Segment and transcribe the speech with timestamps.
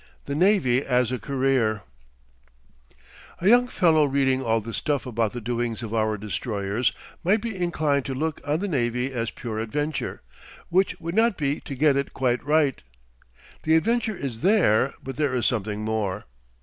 [0.25, 1.83] THE NAVY AS A CAREER
[3.39, 6.91] A young fellow reading all this stuff about the doings of our destroyers
[7.23, 10.23] might be inclined to look on the navy as pure adventure,
[10.69, 12.81] which would not be to get it quite right.
[13.61, 16.25] The adventure is there, but there is something more.